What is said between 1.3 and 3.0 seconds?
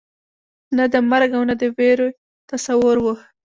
او نه د وېرې تصور